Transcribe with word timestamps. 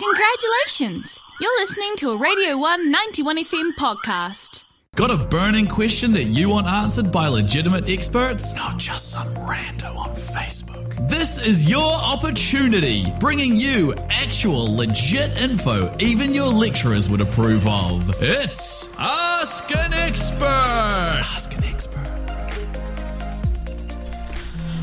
Congratulations! 0.00 1.20
You're 1.42 1.60
listening 1.60 1.94
to 1.96 2.12
a 2.12 2.16
Radio 2.16 2.56
1 2.56 2.90
91 2.90 3.36
FM 3.44 3.72
podcast. 3.78 4.64
Got 4.96 5.10
a 5.10 5.18
burning 5.18 5.66
question 5.66 6.14
that 6.14 6.24
you 6.24 6.48
want 6.48 6.66
answered 6.66 7.12
by 7.12 7.28
legitimate 7.28 7.86
experts? 7.86 8.54
Not 8.54 8.78
just 8.78 9.10
some 9.10 9.28
rando 9.34 9.94
on 9.94 10.08
Facebook. 10.16 11.06
This 11.10 11.36
is 11.44 11.68
your 11.68 11.92
opportunity, 11.92 13.12
bringing 13.20 13.56
you 13.56 13.92
actual 14.08 14.74
legit 14.74 15.38
info 15.38 15.94
even 15.98 16.32
your 16.32 16.48
lecturers 16.50 17.10
would 17.10 17.20
approve 17.20 17.66
of. 17.66 18.10
It's 18.22 18.88
Ask 18.96 19.70
an 19.70 19.92
Expert! 19.92 20.40
Ask 20.40 21.49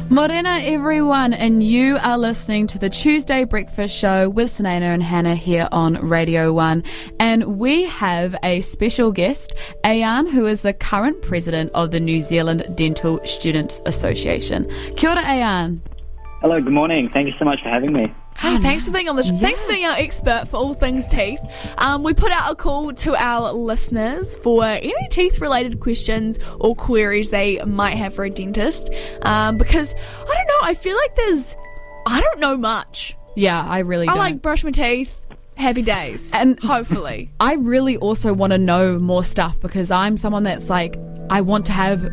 Morena, 0.09 0.59
everyone, 0.61 1.33
and 1.33 1.61
you 1.61 1.97
are 1.97 2.17
listening 2.17 2.65
to 2.67 2.79
the 2.79 2.89
Tuesday 2.89 3.43
Breakfast 3.43 3.93
Show 3.93 4.29
with 4.29 4.47
Sanena 4.47 4.93
and 4.93 5.03
Hannah 5.03 5.35
here 5.35 5.67
on 5.73 5.95
Radio 5.95 6.53
1. 6.53 6.81
And 7.19 7.59
we 7.59 7.83
have 7.83 8.33
a 8.41 8.61
special 8.61 9.11
guest, 9.11 9.53
Ayan, 9.83 10.31
who 10.31 10.45
is 10.45 10.61
the 10.61 10.71
current 10.71 11.21
president 11.21 11.71
of 11.73 11.91
the 11.91 11.99
New 11.99 12.21
Zealand 12.21 12.65
Dental 12.75 13.19
Students 13.25 13.81
Association. 13.85 14.71
Kia 14.95 15.09
ora, 15.09 15.23
Ayan. 15.23 15.81
Hello, 16.39 16.61
good 16.61 16.71
morning. 16.71 17.09
Thank 17.09 17.27
you 17.27 17.33
so 17.37 17.43
much 17.43 17.61
for 17.61 17.67
having 17.67 17.91
me. 17.91 18.13
Hey, 18.37 18.57
thanks 18.59 18.85
for 18.85 18.91
being 18.91 19.09
on 19.09 19.15
the 19.15 19.23
show. 19.23 19.35
Thanks 19.35 19.63
for 19.63 19.67
being 19.69 19.85
our 19.85 19.97
expert 19.97 20.45
for 20.47 20.57
all 20.57 20.73
things 20.75 21.07
teeth. 21.07 21.39
Um, 21.79 22.03
we 22.03 22.13
put 22.13 22.31
out 22.31 22.51
a 22.51 22.55
call 22.55 22.93
to 22.93 23.15
our 23.15 23.51
listeners 23.51 24.35
for 24.37 24.63
any 24.63 24.93
teeth 25.09 25.39
related 25.39 25.79
questions 25.79 26.37
or 26.59 26.75
queries 26.75 27.29
they 27.29 27.59
might 27.65 27.95
have 27.95 28.13
for 28.13 28.25
a 28.25 28.29
dentist. 28.29 28.89
Um, 29.23 29.57
because 29.57 29.95
I 29.95 30.25
don't 30.25 30.47
know, 30.47 30.59
I 30.61 30.75
feel 30.75 30.95
like 30.95 31.15
there's, 31.15 31.55
I 32.05 32.21
don't 32.21 32.39
know 32.39 32.55
much. 32.57 33.17
Yeah, 33.35 33.61
I 33.63 33.79
really 33.79 34.07
I 34.07 34.11
don't. 34.11 34.19
like 34.19 34.41
brush 34.41 34.63
my 34.63 34.71
teeth, 34.71 35.19
happy 35.55 35.81
days. 35.81 36.31
And- 36.33 36.59
hopefully. 36.59 37.31
I 37.39 37.55
really 37.55 37.97
also 37.97 38.33
want 38.33 38.51
to 38.51 38.59
know 38.59 38.99
more 38.99 39.23
stuff 39.23 39.59
because 39.59 39.89
I'm 39.89 40.15
someone 40.15 40.43
that's 40.43 40.69
like, 40.69 40.95
I 41.31 41.41
want 41.41 41.65
to 41.67 41.73
have 41.73 42.07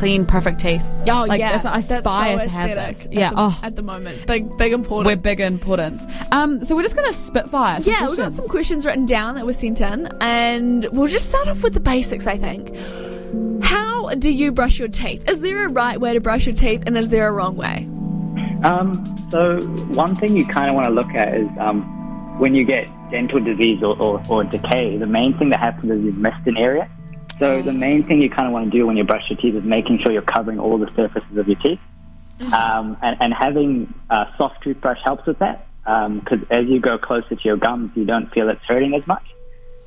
clean, 0.00 0.24
perfect 0.24 0.58
teeth. 0.60 0.82
Oh, 1.08 1.24
like, 1.28 1.38
yeah. 1.38 1.52
that's- 1.56 1.64
I 1.66 1.72
That's 1.76 1.90
aspire 1.90 2.38
so 2.40 2.44
to 2.46 2.50
have 2.50 2.70
aesthetic 2.70 2.96
this. 2.96 3.06
at 3.06 3.12
Yeah. 3.12 3.28
the- 3.30 3.34
oh, 3.38 3.60
At 3.62 3.76
the 3.76 3.82
moment. 3.82 4.14
It's 4.16 4.24
big, 4.24 4.56
big 4.56 4.72
importance. 4.72 5.06
we're 5.06 5.20
big 5.20 5.40
importance. 5.40 6.06
Um, 6.32 6.64
so 6.64 6.74
we're 6.74 6.82
just 6.82 6.96
going 6.96 7.06
to 7.12 7.16
spitfire. 7.16 7.80
Some 7.82 7.92
Yeah, 7.92 8.08
we've 8.08 8.16
got 8.16 8.32
some 8.32 8.48
questions 8.48 8.86
written 8.86 9.04
down 9.06 9.34
that 9.34 9.44
were 9.44 9.52
sent 9.52 9.80
in, 9.82 10.08
and 10.22 10.86
we'll 10.92 11.06
just 11.06 11.28
start 11.28 11.48
off 11.48 11.62
with 11.62 11.74
the 11.74 11.80
basics, 11.80 12.26
I 12.26 12.38
think. 12.38 12.74
How 13.62 14.14
do 14.14 14.30
you 14.32 14.50
brush 14.52 14.78
your 14.78 14.88
teeth? 14.88 15.28
Is 15.28 15.40
there 15.40 15.66
a 15.66 15.68
right 15.68 16.00
way 16.00 16.14
to 16.14 16.20
brush 16.20 16.46
your 16.46 16.54
teeth, 16.56 16.82
and 16.86 16.96
is 16.96 17.10
there 17.10 17.28
a 17.28 17.32
wrong 17.32 17.56
way? 17.56 17.86
Um, 18.64 19.04
so 19.30 19.60
one 19.92 20.14
thing 20.16 20.36
you 20.36 20.46
kind 20.46 20.68
of 20.70 20.74
want 20.74 20.86
to 20.86 20.92
look 20.92 21.08
at 21.14 21.34
is 21.34 21.48
um, 21.60 21.82
when 22.38 22.54
you 22.54 22.64
get 22.64 22.86
dental 23.10 23.38
disease 23.40 23.82
or, 23.82 23.96
or, 24.00 24.22
or 24.28 24.44
decay, 24.44 24.96
the 24.96 25.06
main 25.06 25.36
thing 25.38 25.50
that 25.50 25.60
happens 25.60 25.92
is 25.92 26.04
you've 26.04 26.16
missed 26.16 26.46
an 26.46 26.56
area. 26.56 26.88
So 27.40 27.62
the 27.62 27.72
main 27.72 28.06
thing 28.06 28.20
you 28.20 28.28
kind 28.28 28.46
of 28.46 28.52
want 28.52 28.70
to 28.70 28.78
do 28.78 28.86
when 28.86 28.96
you 28.96 29.04
brush 29.04 29.22
your 29.30 29.38
teeth 29.38 29.54
is 29.54 29.64
making 29.64 30.00
sure 30.04 30.12
you're 30.12 30.22
covering 30.22 30.58
all 30.58 30.78
the 30.78 30.90
surfaces 30.94 31.36
of 31.36 31.48
your 31.48 31.58
teeth. 31.58 31.80
Um, 32.52 32.96
and, 33.02 33.16
and 33.20 33.34
having 33.34 33.92
a 34.08 34.26
soft 34.38 34.62
toothbrush 34.62 34.98
helps 35.04 35.26
with 35.26 35.38
that 35.40 35.66
because 35.84 36.38
as 36.50 36.66
you 36.66 36.80
go 36.80 36.98
closer 36.98 37.34
to 37.34 37.42
your 37.42 37.56
gums, 37.56 37.92
you 37.94 38.04
don't 38.04 38.30
feel 38.32 38.48
it's 38.48 38.64
hurting 38.66 38.94
as 38.94 39.06
much. 39.06 39.24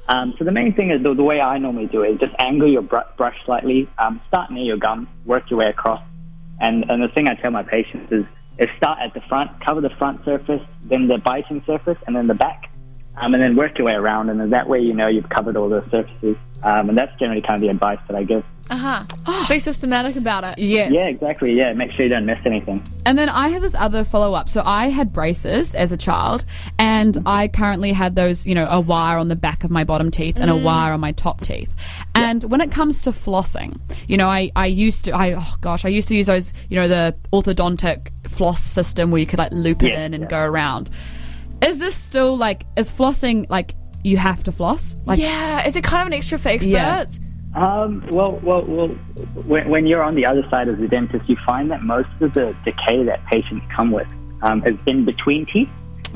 Um, 0.07 0.33
so 0.37 0.43
the 0.43 0.51
main 0.51 0.73
thing 0.73 0.91
is 0.91 1.01
the, 1.01 1.13
the 1.13 1.23
way 1.23 1.39
I 1.39 1.57
normally 1.59 1.85
do 1.85 2.01
it 2.01 2.11
is 2.15 2.19
just 2.19 2.33
angle 2.37 2.67
your 2.67 2.81
br- 2.81 3.07
brush 3.15 3.37
slightly, 3.45 3.88
um, 3.97 4.19
start 4.27 4.51
near 4.51 4.63
your 4.63 4.77
gum, 4.77 5.07
work 5.25 5.49
your 5.49 5.59
way 5.59 5.67
across. 5.67 6.03
And, 6.59 6.89
and 6.89 7.01
the 7.01 7.07
thing 7.07 7.29
I 7.29 7.35
tell 7.35 7.51
my 7.51 7.63
patients 7.63 8.11
is, 8.11 8.25
is 8.57 8.67
start 8.77 8.99
at 8.99 9.13
the 9.13 9.21
front, 9.29 9.51
cover 9.65 9.79
the 9.79 9.89
front 9.91 10.25
surface, 10.25 10.61
then 10.83 11.07
the 11.07 11.19
biting 11.19 11.63
surface, 11.65 11.97
and 12.05 12.15
then 12.15 12.27
the 12.27 12.33
back. 12.33 12.69
Um, 13.16 13.33
and 13.33 13.42
then 13.44 13.56
work 13.56 13.78
your 13.78 13.86
way 13.86 13.94
around, 13.94 14.30
and 14.30 14.39
then 14.39 14.50
that 14.50 14.67
way 14.67 14.80
you 14.80 14.94
know 14.94 15.08
you've 15.08 15.30
covered 15.30 15.56
all 15.56 15.69
those 15.69 15.86
surfaces. 15.92 16.36
Um, 16.64 16.89
and 16.89 16.97
that's 16.97 17.11
generally 17.19 17.42
kind 17.42 17.56
of 17.56 17.61
the 17.61 17.67
advice 17.67 18.00
that 18.08 18.16
I 18.16 18.23
give. 18.23 18.44
Uh 18.69 19.03
huh. 19.25 19.45
Be 19.50 19.59
systematic 19.59 20.16
about 20.16 20.46
it. 20.46 20.57
Yes. 20.57 20.94
Yeah, 20.94 21.07
exactly. 21.09 21.52
Yeah, 21.53 21.73
make 21.73 21.91
sure 21.91 22.03
you 22.06 22.09
don't 22.09 22.25
miss 22.25 22.40
anything. 22.46 22.81
And 23.06 23.18
then 23.18 23.28
I 23.28 23.50
have 23.50 23.62
this 23.62 23.75
other 23.75 24.06
follow 24.06 24.34
up. 24.34 24.47
So 24.47 24.63
I 24.66 24.88
had 24.88 25.12
braces 25.12 25.75
as 25.75 25.91
a 25.91 25.97
child, 25.97 26.46
and 26.79 27.22
I 27.25 27.50
currently 27.50 27.91
had 27.91 28.16
those, 28.16 28.47
you 28.47 28.56
know, 28.56 28.66
a 28.69 28.79
wire 28.79 29.18
on 29.18 29.28
the 29.28 29.35
back 29.35 29.66
of 29.66 29.69
my 29.72 29.84
bottom 29.84 30.09
teeth 30.09 30.38
and 30.40 30.50
a 30.50 30.56
wire 30.56 30.94
on 30.94 31.02
my 31.02 31.12
top 31.12 31.41
teeth. 31.41 31.69
And 32.16 32.46
when 32.46 32.62
it 32.62 32.72
comes 32.72 33.02
to 33.03 33.12
flossing, 33.12 33.79
you 34.07 34.16
know, 34.16 34.29
I, 34.29 34.50
I 34.56 34.68
used 34.68 35.06
to, 35.06 35.12
I, 35.12 35.34
oh 35.38 35.56
gosh, 35.59 35.84
I 35.84 35.90
used 35.90 36.07
to 36.07 36.16
use 36.16 36.28
those, 36.28 36.53
you 36.69 36.78
know, 36.78 36.88
the 36.88 37.16
orthodontic 37.34 38.07
floss 38.29 38.63
system 38.63 39.12
where 39.12 39.19
you 39.19 39.28
could 39.28 39.40
like 39.40 39.52
loop 39.52 39.84
it 39.84 39.91
Yeah, 39.91 40.06
in 40.06 40.13
and 40.13 40.23
yeah. 40.23 40.29
go 40.29 40.40
around. 40.40 40.90
Is 41.63 41.79
this 41.79 41.96
still 41.96 42.38
like, 42.38 42.66
is 42.78 42.91
flossing 42.91 43.50
like 43.50 43.75
you 44.03 44.18
have 44.18 44.44
to 44.44 44.51
floss? 44.51 44.96
Like, 45.06 45.19
Yeah, 45.19 45.66
is 45.66 45.75
it 45.75 45.84
kind 45.84 46.01
of 46.01 46.07
an 46.07 46.13
extra 46.13 46.38
for 46.38 46.50
Yeah. 46.50 46.53
experts? 47.00 47.19
Um, 47.56 48.03
well, 48.09 48.40
well, 48.44 48.63
well. 48.63 48.88
When, 49.46 49.69
when 49.69 49.85
you're 49.85 50.02
on 50.02 50.16
the 50.16 50.25
other 50.25 50.44
side 50.50 50.68
as 50.68 50.79
a 50.79 50.88
dentist, 50.88 51.29
you 51.29 51.38
find 51.46 51.69
that 51.72 51.84
most 51.84 52.09
of 52.19 52.34
the 52.34 52.56
decay 52.66 53.03
that 53.03 53.23
patients 53.28 53.66
come 53.75 53.91
with 53.91 54.07
um, 54.41 54.63
is 54.66 54.75
in 54.88 55.06
between 55.06 55.46
teeth, 55.46 55.69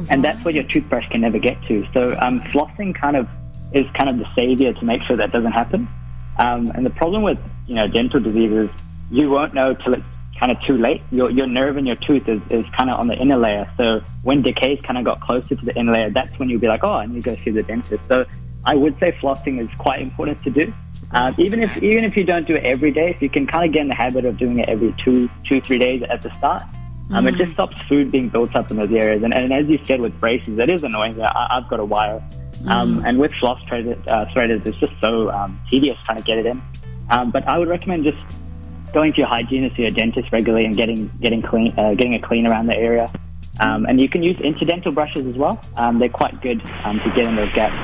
and 0.10 0.24
that's 0.24 0.44
what 0.44 0.56
your 0.56 0.64
toothbrush 0.64 1.08
can 1.10 1.22
never 1.22 1.38
get 1.38 1.62
to. 1.68 1.86
So, 1.94 2.18
um, 2.20 2.42
flossing 2.52 3.00
kind 3.00 3.16
of 3.16 3.28
is 3.72 3.86
kind 3.96 4.10
of 4.10 4.18
the 4.18 4.26
savior 4.36 4.74
to 4.74 4.86
make 4.86 5.04
sure 5.04 5.16
that 5.16 5.32
doesn't 5.32 5.52
happen. 5.52 5.88
Um, 6.40 6.72
and 6.74 6.84
the 6.86 6.90
problem 6.92 7.22
with 7.22 7.38
you 7.68 7.76
know 7.76 7.88
dental 7.88 8.20
disease 8.20 8.52
is 8.52 8.70
you 9.12 9.30
won't 9.30 9.54
know 9.54 9.76
till 9.76 9.94
it's 9.94 10.04
kind 10.40 10.52
of 10.52 10.62
too 10.64 10.78
late. 10.78 11.02
Your 11.12 11.30
your 11.30 11.48
nerve 11.48 11.78
in 11.78 11.86
your 11.86 11.96
tooth 11.98 12.28
is, 12.28 12.42
is 12.50 12.66
kind 12.78 12.90
of 12.90 13.00
on 13.00 13.08
the 13.08 13.16
inner 13.16 13.38
layer. 13.38 13.70
So 13.78 14.02
when 14.24 14.42
decay's 14.42 14.80
kind 14.82 14.98
of 14.98 15.06
got 15.06 15.22
closer 15.22 15.56
to 15.56 15.66
the 15.66 15.76
inner 15.76 15.92
layer, 15.92 16.10
that's 16.10 16.38
when 16.40 16.50
you'll 16.50 16.60
be 16.60 16.68
like, 16.68 16.84
oh, 16.84 16.94
I 16.94 17.06
need 17.06 17.24
to 17.24 17.36
go 17.36 17.44
see 17.44 17.52
the 17.52 17.64
dentist. 17.64 18.04
So 18.08 18.26
I 18.66 18.76
would 18.76 19.00
say 19.00 19.12
flossing 19.22 19.62
is 19.62 19.70
quite 19.78 20.02
important 20.02 20.44
to 20.44 20.50
do. 20.50 20.74
Um, 21.12 21.36
even 21.38 21.64
if 21.64 21.76
even 21.78 22.04
if 22.04 22.18
you 22.18 22.24
don't 22.24 22.46
do 22.46 22.56
it 22.56 22.66
every 22.66 22.92
day, 22.92 23.12
if 23.12 23.22
you 23.22 23.30
can 23.30 23.48
kind 23.48 23.66
of 23.66 23.74
get 23.74 23.82
in 23.82 23.88
the 23.88 23.96
habit 23.96 24.26
of 24.26 24.38
doing 24.38 24.60
it 24.60 24.68
every 24.68 24.94
two 25.04 25.30
two 25.48 25.62
three 25.62 25.78
days 25.78 26.04
at 26.10 26.22
the 26.22 26.36
start, 26.38 26.64
um, 27.14 27.28
it 27.28 27.36
just 27.36 27.54
stops 27.54 27.82
food 27.84 28.12
being 28.12 28.28
built 28.28 28.56
up 28.56 28.70
in 28.70 28.78
those 28.78 28.92
areas. 28.92 29.24
And, 29.24 29.34
and 29.34 29.54
as 29.54 29.68
you 29.68 29.80
said 29.86 30.02
with 30.02 30.20
braces, 30.20 30.60
it 30.60 30.70
is 30.70 30.84
annoying. 30.84 31.22
I, 31.22 31.48
I've 31.52 31.70
got 31.70 31.80
a 31.80 31.86
wire, 31.86 32.22
um, 32.68 33.06
and 33.06 33.18
with 33.18 33.32
floss 33.40 33.62
uh, 33.62 34.26
threaders, 34.36 34.66
it's 34.66 34.78
just 34.80 34.94
so 35.00 35.32
um, 35.32 35.60
tedious 35.70 35.98
trying 36.04 36.18
to 36.18 36.24
get 36.24 36.38
it 36.38 36.46
in. 36.46 36.62
Um, 37.10 37.32
but 37.32 37.48
I 37.48 37.58
would 37.58 37.70
recommend 37.70 38.04
just 38.04 38.26
going 38.94 39.14
to 39.14 39.20
your 39.20 39.28
hygienist 39.28 39.78
or 39.78 39.84
your 39.84 39.92
dentist 39.92 40.32
regularly 40.32 40.66
and 40.66 40.76
getting 40.76 41.08
getting 41.22 41.42
clean, 41.42 41.74
uh, 41.78 41.94
getting 41.94 42.14
a 42.16 42.20
clean 42.22 42.48
around 42.48 42.68
the 42.68 42.78
area. 42.78 43.12
Um, 43.60 43.86
and 43.88 44.00
you 44.00 44.08
can 44.08 44.22
use 44.22 44.38
interdental 44.38 44.94
brushes 44.94 45.26
as 45.26 45.36
well. 45.36 45.60
Um, 45.78 45.98
they're 45.98 46.10
quite 46.10 46.42
good 46.42 46.62
um, 46.86 47.00
to 47.00 47.10
get 47.16 47.26
in 47.26 47.36
those 47.36 47.52
gaps. 47.54 47.76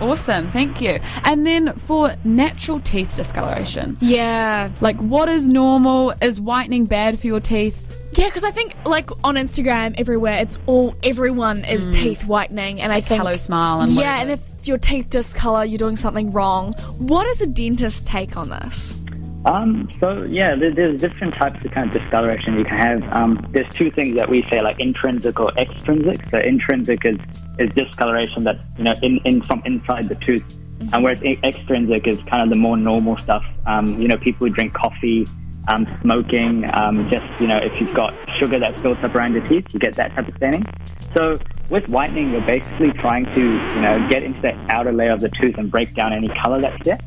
awesome. 0.00 0.50
Thank 0.50 0.80
you. 0.80 0.98
And 1.22 1.46
then 1.46 1.74
for 1.76 2.16
natural 2.24 2.80
teeth 2.80 3.14
discoloration, 3.14 3.96
Yeah. 4.00 4.70
like 4.80 4.96
what 4.96 5.28
is 5.28 5.48
normal? 5.48 6.12
Is 6.20 6.40
whitening 6.40 6.86
bad 6.86 7.20
for 7.20 7.26
your 7.28 7.38
teeth? 7.40 7.86
Yeah, 8.14 8.26
because 8.26 8.44
I 8.44 8.50
think 8.52 8.74
like 8.84 9.10
on 9.24 9.34
Instagram, 9.36 9.94
everywhere, 9.98 10.34
it's 10.40 10.56
all 10.66 10.94
everyone 11.02 11.64
is 11.64 11.88
teeth 11.88 12.24
whitening, 12.24 12.80
and 12.80 12.92
I 12.92 13.00
think 13.00 13.20
Hello 13.22 13.36
Smile 13.36 13.80
and 13.80 13.90
yeah, 13.90 13.96
whatever. 14.20 14.30
and 14.32 14.40
if 14.40 14.68
your 14.68 14.78
teeth 14.78 15.10
discolor, 15.10 15.64
you're 15.64 15.78
doing 15.78 15.96
something 15.96 16.30
wrong. 16.30 16.74
What 16.98 17.26
is 17.26 17.40
a 17.42 17.46
dentist's 17.46 18.02
take 18.04 18.36
on 18.36 18.50
this? 18.50 18.94
Um, 19.44 19.90
so 20.00 20.22
yeah, 20.22 20.54
there, 20.54 20.72
there's 20.72 21.00
different 21.00 21.34
types 21.34 21.62
of 21.64 21.70
kind 21.70 21.94
of 21.94 22.02
discoloration 22.02 22.58
you 22.58 22.64
can 22.64 22.78
have. 22.78 23.12
Um, 23.12 23.46
there's 23.50 23.68
two 23.74 23.90
things 23.90 24.16
that 24.16 24.28
we 24.28 24.42
say 24.50 24.62
like 24.62 24.80
intrinsic 24.80 25.38
or 25.38 25.52
extrinsic. 25.58 26.26
So 26.30 26.38
intrinsic 26.38 27.04
is, 27.04 27.18
is 27.58 27.70
discoloration 27.72 28.44
that's 28.44 28.60
you 28.78 28.84
know 28.84 28.94
in, 29.02 29.18
in 29.24 29.42
from 29.42 29.62
inside 29.66 30.08
the 30.08 30.14
tooth, 30.16 30.44
and 30.92 31.04
whereas 31.04 31.20
extrinsic 31.22 32.06
is 32.06 32.16
kind 32.22 32.42
of 32.42 32.48
the 32.48 32.56
more 32.56 32.76
normal 32.76 33.18
stuff. 33.18 33.44
Um, 33.66 34.00
you 34.00 34.08
know, 34.08 34.16
people 34.16 34.46
who 34.46 34.52
drink 34.52 34.72
coffee, 34.72 35.28
um, 35.68 35.86
smoking, 36.00 36.64
um, 36.72 37.10
just 37.10 37.40
you 37.40 37.46
know, 37.46 37.58
if 37.58 37.78
you've 37.78 37.94
got 37.94 38.14
sugar 38.38 38.58
that's 38.58 38.80
built 38.80 39.02
up 39.04 39.14
around 39.14 39.34
your 39.34 39.46
teeth, 39.46 39.66
you 39.72 39.78
get 39.78 39.94
that 39.96 40.14
type 40.14 40.26
of 40.26 40.34
staining. 40.36 40.64
So 41.12 41.38
with 41.70 41.88
whitening, 41.88 42.28
you're 42.30 42.46
basically 42.46 42.92
trying 42.92 43.24
to 43.26 43.40
you 43.40 43.80
know 43.80 44.06
get 44.08 44.22
into 44.22 44.40
that 44.42 44.56
outer 44.70 44.92
layer 44.92 45.12
of 45.12 45.20
the 45.20 45.28
tooth 45.28 45.56
and 45.58 45.70
break 45.70 45.94
down 45.94 46.12
any 46.12 46.28
color 46.28 46.60
that's 46.60 46.82
there. 46.84 46.98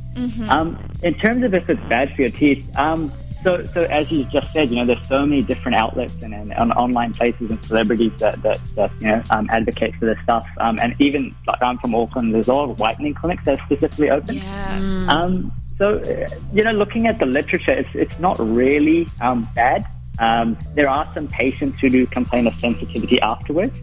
Um, 0.50 0.78
in 1.04 1.14
terms 1.14 1.44
of 1.44 1.54
if 1.54 1.70
it's 1.70 1.84
bad 1.84 2.14
for 2.16 2.24
your 2.24 2.32
teeth, 2.32 2.66
um, 2.78 3.12
so 3.44 3.66
so 3.68 3.84
as 3.84 4.12
you 4.12 4.26
just 4.26 4.52
said, 4.52 4.70
you 4.70 4.78
know, 4.78 4.86
there's 4.86 5.08
so 5.08 5.26
many 5.26 5.42
different 5.42 5.76
outlets 5.76 6.22
and, 6.24 6.34
and, 6.34 6.54
on 6.54 6.72
online 6.72 7.14
places 7.14 7.50
and 7.50 7.64
celebrities 7.66 8.12
that 8.20 8.42
that, 8.42 8.60
that 8.76 8.92
you 9.00 9.08
know 9.08 9.24
um, 9.30 9.48
advocate 9.52 9.96
for 9.96 10.06
this 10.06 10.18
stuff. 10.24 10.48
Um, 10.58 10.80
and 10.80 10.96
even 11.00 11.36
like 11.46 11.62
I'm 11.62 11.78
from 11.78 11.96
Auckland, 11.96 12.34
there's 12.34 12.48
a 12.48 12.54
lot 12.54 12.70
of 12.70 12.80
whitening 12.80 13.14
clinics 13.14 13.46
that 13.46 13.60
are 13.60 13.66
specifically 13.66 14.10
open. 14.10 14.38
Yeah. 14.38 15.08
Um, 15.10 15.52
so, 15.78 16.00
uh, 16.00 16.28
you 16.54 16.64
know, 16.64 16.72
looking 16.72 17.08
at 17.08 17.20
the 17.20 17.26
literature, 17.26 17.72
it's, 17.72 17.90
it's 17.94 18.20
not 18.20 18.40
really 18.40 19.08
um, 19.22 19.48
bad. 19.54 19.86
Um, 20.20 20.58
there 20.74 20.90
are 20.90 21.08
some 21.14 21.28
patients 21.28 21.80
who 21.80 21.90
do 21.90 22.08
complain 22.08 22.48
of 22.48 22.56
sensitivity 22.56 23.22
afterwards. 23.22 23.80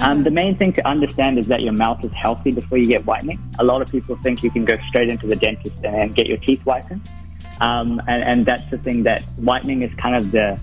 Um, 0.00 0.24
the 0.24 0.30
main 0.30 0.54
thing 0.56 0.72
to 0.74 0.86
understand 0.86 1.38
is 1.38 1.46
that 1.46 1.62
your 1.62 1.72
mouth 1.72 2.04
is 2.04 2.12
healthy 2.12 2.52
before 2.52 2.78
you 2.78 2.86
get 2.86 3.06
whitening. 3.06 3.38
A 3.58 3.64
lot 3.64 3.80
of 3.80 3.90
people 3.90 4.16
think 4.22 4.42
you 4.42 4.50
can 4.50 4.64
go 4.64 4.76
straight 4.88 5.08
into 5.08 5.26
the 5.26 5.36
dentist 5.36 5.76
and, 5.84 6.14
get 6.14 6.26
your 6.26 6.36
teeth 6.36 6.60
whitened. 6.62 7.08
Um, 7.60 8.02
and, 8.06 8.22
and 8.22 8.46
that's 8.46 8.68
the 8.70 8.78
thing 8.78 9.04
that 9.04 9.22
whitening 9.36 9.82
is 9.82 9.92
kind 9.94 10.14
of 10.14 10.30
the, 10.32 10.58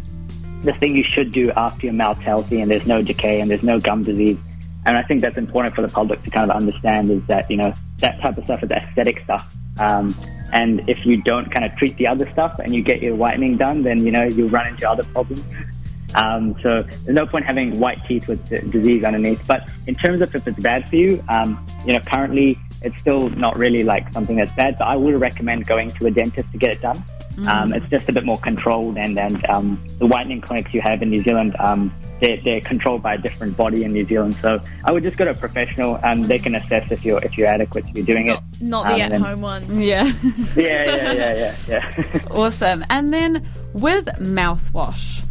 the 0.64 0.74
thing 0.74 0.96
you 0.96 1.04
should 1.04 1.32
do 1.32 1.52
after 1.52 1.88
your 1.88 1.94
mouth's 1.94 2.22
healthy 2.22 2.62
and 2.62 2.70
there's 2.70 2.86
no 2.86 3.02
decay 3.02 3.42
and 3.42 3.50
there's 3.50 3.64
no 3.64 3.80
gum 3.80 4.04
disease. 4.04 4.38
and 4.86 4.98
I 4.98 5.02
think 5.02 5.22
that's 5.22 5.38
important 5.38 5.74
for 5.74 5.82
the 5.82 5.88
public 5.88 6.22
to 6.24 6.30
kind 6.30 6.50
of 6.50 6.56
understand 6.56 7.10
is 7.10 7.26
that 7.28 7.50
you 7.50 7.58
know 7.58 7.74
that 8.00 8.20
type 8.22 8.38
of 8.38 8.44
stuff 8.44 8.62
is 8.64 8.70
aesthetic 8.70 9.22
stuff. 9.24 9.54
Um, 9.80 10.16
and 10.52 10.88
if 10.88 11.04
you 11.06 11.18
don't 11.18 11.50
kind 11.50 11.66
of 11.66 11.76
treat 11.76 11.98
the 11.98 12.08
other 12.08 12.30
stuff 12.32 12.60
and 12.60 12.76
you 12.76 12.84
get 12.84 13.02
your 13.02 13.16
whitening 13.16 13.58
done, 13.58 13.82
then 13.82 14.06
you 14.06 14.12
know 14.12 14.24
you'll 14.24 14.50
run 14.50 14.68
into 14.68 14.88
other 14.88 15.04
problems. 15.04 15.44
Um, 16.16 16.56
so 16.62 16.84
there's 16.84 17.16
no 17.16 17.26
point 17.26 17.46
having 17.46 17.80
white 17.80 18.00
teeth 18.08 18.28
with 18.28 18.48
the 18.50 18.60
disease 18.60 19.04
underneath. 19.04 19.46
But 19.48 19.68
in 19.88 19.96
terms 19.96 20.22
of 20.22 20.34
if 20.36 20.48
it's 20.48 20.60
bad 20.60 20.88
for 20.90 20.96
you, 20.96 21.24
um, 21.30 21.66
you 21.86 21.94
know, 21.94 22.00
currently 22.02 22.60
it's 22.82 22.98
still 23.00 23.30
not 23.30 23.58
really 23.58 23.84
like 23.84 24.12
something 24.14 24.36
that's 24.36 24.54
bad. 24.54 24.76
So 24.78 24.86
I 24.86 24.96
would 24.96 25.20
recommend 25.20 25.66
going 25.68 25.92
to 25.92 26.06
a 26.08 26.12
dentist 26.12 26.52
to 26.52 26.58
get 26.58 26.72
it 26.72 26.82
done. 26.82 27.04
Um, 27.48 27.74
it's 27.74 27.88
just 27.88 28.08
a 28.10 28.14
bit 28.14 28.26
more 28.26 28.38
controlled, 28.38 28.96
and 28.96 29.18
and 29.18 29.44
um, 29.50 29.84
the 29.98 30.06
whitening 30.06 30.40
clinics 30.40 30.72
you 30.72 30.82
have 30.82 31.02
in 31.02 31.10
New 31.10 31.24
Zealand, 31.24 31.56
um, 31.58 31.92
they're, 32.22 32.38
they're 32.44 32.62
controlled 32.62 33.02
by 33.02 33.16
a 33.16 33.18
different 33.18 33.58
body 33.58 33.84
in 33.84 33.92
New 33.92 34.06
Zealand. 34.06 34.36
So 34.36 34.62
I 34.86 34.92
would 34.92 35.02
just 35.02 35.18
go 35.18 35.26
to 35.26 35.32
a 35.32 35.34
professional. 35.34 36.00
Um, 36.04 36.28
they 36.28 36.38
can 36.38 36.54
assess 36.54 36.92
if 36.92 37.04
you're 37.04 37.18
if 37.24 37.36
you're 37.36 37.48
adequate 37.48 37.88
to 37.88 37.94
be 37.94 38.04
doing 38.04 38.28
Not, 38.28 38.44
it. 38.54 38.62
not 38.62 38.86
the 38.88 38.94
Um, 39.04 39.12
at 39.14 39.20
home 39.22 39.42
ones. 39.42 39.84
Yeah. 39.88 40.14
Yeah, 40.56 40.86
yeah, 40.86 41.12
yeah, 41.12 41.34
yeah, 41.34 41.56
yeah. 41.68 42.20
awesome. 42.30 42.86
And 42.92 43.12
then 43.12 43.48
with 43.74 44.06
mouthwash, 44.20 45.24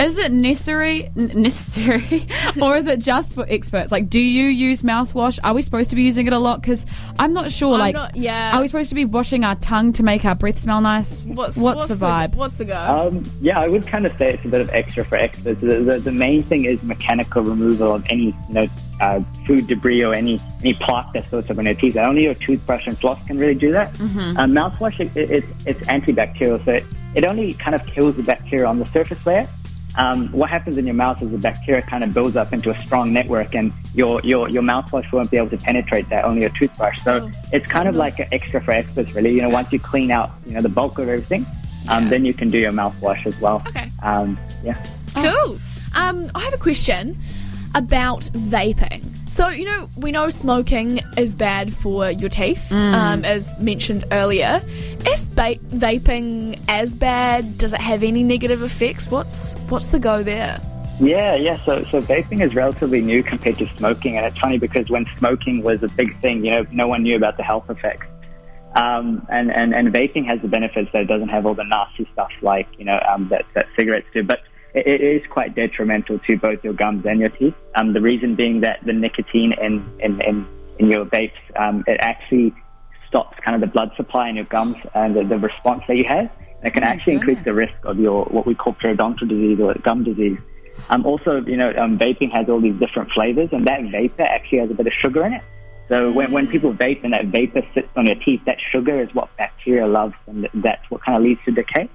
is 0.00 0.18
it 0.18 0.32
necessary 0.32 1.10
n- 1.16 1.42
necessary 1.42 2.26
or 2.60 2.76
is 2.76 2.86
it 2.86 3.00
just 3.00 3.34
for 3.34 3.46
experts? 3.48 3.90
Like, 3.90 4.08
do 4.08 4.20
you 4.20 4.46
use 4.46 4.82
mouthwash? 4.82 5.38
Are 5.42 5.54
we 5.54 5.62
supposed 5.62 5.90
to 5.90 5.96
be 5.96 6.02
using 6.02 6.26
it 6.26 6.32
a 6.32 6.38
lot? 6.38 6.60
Because 6.60 6.86
I'm 7.18 7.32
not 7.32 7.50
sure. 7.50 7.74
I'm 7.74 7.80
like, 7.80 7.94
not- 7.94 8.16
yeah. 8.16 8.56
are 8.56 8.60
we 8.60 8.68
supposed 8.68 8.88
to 8.90 8.94
be 8.94 9.04
washing 9.04 9.44
our 9.44 9.56
tongue 9.56 9.92
to 9.94 10.02
make 10.02 10.24
our 10.24 10.34
breath 10.34 10.58
smell 10.58 10.80
nice? 10.80 11.24
What's, 11.26 11.56
the 11.56 11.94
vibe? 11.94 12.34
what's 12.34 12.54
the 12.54 12.64
go? 12.64 12.76
Um, 12.76 13.30
yeah, 13.40 13.58
I 13.58 13.68
would 13.68 13.86
kind 13.86 14.06
of 14.06 14.16
say 14.16 14.34
it's 14.34 14.44
a 14.44 14.48
bit 14.48 14.60
of 14.60 14.70
extra 14.70 15.04
for 15.04 15.16
experts. 15.16 15.60
The, 15.60 15.80
the, 15.80 15.98
the 15.98 16.12
main 16.12 16.42
thing 16.42 16.64
is 16.64 16.82
mechanical 16.82 17.42
removal 17.42 17.94
of 17.94 18.06
any 18.08 18.26
you 18.26 18.34
know 18.54 18.68
uh, 19.00 19.22
food 19.46 19.66
debris 19.66 20.02
or 20.02 20.14
any 20.14 20.40
any 20.60 20.74
plaque 20.74 21.12
that 21.12 21.30
builds 21.30 21.50
up 21.50 21.58
on 21.58 21.64
your 21.64 21.74
teeth. 21.74 21.96
And 21.96 22.06
only 22.06 22.24
your 22.24 22.34
toothbrush 22.34 22.86
and 22.86 22.98
floss 22.98 23.24
can 23.26 23.38
really 23.38 23.54
do 23.54 23.72
that. 23.72 23.92
Mm-hmm. 23.94 24.36
Um, 24.36 24.52
mouthwash 24.52 25.00
it, 25.00 25.16
it, 25.16 25.30
it's 25.30 25.66
it's 25.66 25.80
antibacterial, 25.88 26.64
so 26.64 26.72
it, 26.72 26.84
it 27.14 27.24
only 27.24 27.54
kind 27.54 27.74
of 27.74 27.84
kills 27.86 28.16
the 28.16 28.22
bacteria 28.22 28.66
on 28.66 28.78
the 28.78 28.86
surface 28.86 29.24
layer. 29.26 29.48
Um, 29.98 30.28
what 30.30 30.48
happens 30.48 30.78
in 30.78 30.86
your 30.86 30.94
mouth 30.94 31.20
is 31.22 31.30
the 31.30 31.38
bacteria 31.38 31.82
kind 31.82 32.04
of 32.04 32.14
builds 32.14 32.36
up 32.36 32.52
into 32.52 32.70
a 32.70 32.80
strong 32.80 33.12
network, 33.12 33.54
and 33.56 33.72
your 33.94 34.20
your 34.22 34.48
your 34.48 34.62
mouthwash 34.62 35.10
won't 35.12 35.30
be 35.30 35.36
able 35.36 35.50
to 35.50 35.56
penetrate 35.58 36.08
that. 36.08 36.24
Only 36.24 36.42
your 36.42 36.50
toothbrush. 36.50 37.02
So 37.02 37.24
Oh. 37.24 37.30
it's 37.52 37.66
kind 37.66 37.88
of 37.88 37.96
like 37.96 38.18
an 38.20 38.28
extra 38.32 38.62
for 38.62 38.70
experts, 38.70 39.12
really. 39.14 39.32
You 39.34 39.42
know, 39.42 39.48
once 39.50 39.72
you 39.72 39.80
clean 39.80 40.10
out 40.12 40.30
you 40.46 40.52
know 40.54 40.62
the 40.62 40.68
bulk 40.68 40.98
of 41.00 41.08
everything, 41.08 41.44
um, 41.88 42.04
Yeah. 42.04 42.10
then 42.10 42.24
you 42.24 42.32
can 42.32 42.48
do 42.48 42.58
your 42.58 42.70
mouthwash 42.72 43.26
as 43.26 43.38
well. 43.40 43.60
Okay. 43.68 43.90
Um, 44.02 44.38
yeah. 44.62 44.76
Cool. 45.14 45.58
Um, 45.96 46.30
I 46.34 46.40
have 46.44 46.54
a 46.54 46.58
question 46.58 47.18
about 47.78 48.22
vaping. 48.34 49.04
So, 49.28 49.48
you 49.48 49.64
know, 49.64 49.88
we 49.96 50.10
know 50.10 50.30
smoking 50.30 51.00
is 51.16 51.36
bad 51.36 51.72
for 51.72 52.10
your 52.10 52.28
teeth, 52.28 52.72
um, 52.72 53.24
as 53.24 53.56
mentioned 53.60 54.04
earlier. 54.10 54.60
Is 55.06 55.28
ba- 55.28 55.56
vaping 55.68 56.60
as 56.68 56.94
bad? 56.94 57.56
Does 57.56 57.72
it 57.72 57.80
have 57.80 58.02
any 58.02 58.22
negative 58.22 58.62
effects? 58.62 59.08
What's 59.08 59.54
what's 59.68 59.86
the 59.86 59.98
go 59.98 60.22
there? 60.22 60.60
Yeah, 60.98 61.36
yeah. 61.36 61.62
So, 61.64 61.84
so 61.90 62.02
vaping 62.02 62.40
is 62.40 62.54
relatively 62.56 63.00
new 63.00 63.22
compared 63.22 63.58
to 63.58 63.68
smoking, 63.76 64.16
and 64.16 64.26
it's 64.26 64.38
funny 64.38 64.58
because 64.58 64.90
when 64.90 65.06
smoking 65.18 65.62
was 65.62 65.82
a 65.84 65.88
big 65.88 66.18
thing, 66.20 66.44
you 66.44 66.50
know, 66.50 66.66
no 66.72 66.88
one 66.88 67.04
knew 67.04 67.14
about 67.14 67.36
the 67.36 67.44
health 67.44 67.70
effects. 67.70 68.06
Um, 68.74 69.26
and, 69.30 69.50
and, 69.50 69.74
and 69.74 69.92
vaping 69.92 70.26
has 70.26 70.40
the 70.42 70.48
benefits 70.48 70.90
that 70.92 71.02
it 71.02 71.06
doesn't 71.06 71.28
have 71.28 71.46
all 71.46 71.54
the 71.54 71.64
nasty 71.64 72.08
stuff 72.12 72.30
like, 72.42 72.68
you 72.78 72.84
know, 72.84 73.00
um, 73.08 73.28
that, 73.28 73.44
that 73.54 73.66
cigarettes 73.76 74.06
do. 74.12 74.22
But 74.22 74.40
it, 74.74 75.00
is 75.00 75.22
quite 75.30 75.54
detrimental 75.54 76.18
to 76.20 76.36
both 76.36 76.62
your 76.62 76.72
gums 76.72 77.04
and 77.06 77.20
your 77.20 77.30
teeth. 77.30 77.54
Um, 77.74 77.92
the 77.92 78.00
reason 78.00 78.34
being 78.34 78.60
that 78.60 78.80
the 78.84 78.92
nicotine 78.92 79.54
in, 79.60 79.84
in, 80.00 80.20
in, 80.22 80.46
in 80.78 80.90
your 80.90 81.04
vapes, 81.04 81.32
um, 81.56 81.84
it 81.86 81.98
actually 82.00 82.54
stops 83.08 83.38
kind 83.44 83.54
of 83.54 83.60
the 83.60 83.72
blood 83.72 83.90
supply 83.96 84.28
in 84.28 84.36
your 84.36 84.44
gums 84.44 84.76
and 84.94 85.16
the, 85.16 85.24
the 85.24 85.38
response 85.38 85.82
that 85.88 85.96
you 85.96 86.04
have. 86.04 86.30
It 86.62 86.72
can 86.72 86.82
Oh 86.82 86.88
actually 86.88 87.14
increase 87.14 87.38
the 87.44 87.54
risk 87.54 87.74
of 87.84 87.98
your 87.98 88.24
what 88.24 88.46
we 88.46 88.54
call 88.54 88.74
periodontal 88.74 89.28
disease 89.28 89.60
or 89.60 89.74
gum 89.74 90.04
disease. 90.04 90.38
Um, 90.90 91.06
also, 91.06 91.40
you 91.40 91.56
know, 91.56 91.72
um, 91.76 91.98
vaping 91.98 92.30
has 92.36 92.48
all 92.48 92.60
these 92.60 92.78
different 92.78 93.10
flavors, 93.12 93.48
and 93.52 93.66
that 93.66 93.82
vapor 93.90 94.22
actually 94.22 94.58
has 94.58 94.70
a 94.70 94.74
bit 94.74 94.86
of 94.86 94.92
sugar 94.92 95.24
in 95.24 95.34
it. 95.34 95.42
So 95.88 96.12
when, 96.12 96.30
when 96.32 96.46
people 96.48 96.72
vape 96.74 97.02
and 97.02 97.14
that 97.14 97.26
vapor 97.26 97.62
sits 97.74 97.88
on 97.96 98.06
your 98.06 98.16
teeth, 98.16 98.42
that 98.44 98.58
sugar 98.70 99.00
is 99.00 99.12
what 99.14 99.34
bacteria 99.36 99.86
loves, 99.86 100.14
and 100.26 100.48
that's 100.54 100.88
what 100.90 101.02
kind 101.02 101.16
of 101.16 101.22
leads 101.22 101.40
to 101.46 101.50
decay. 101.50 101.88